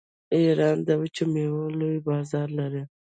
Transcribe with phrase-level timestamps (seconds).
[0.35, 2.83] ایران د وچو میوو لوی بازار لري.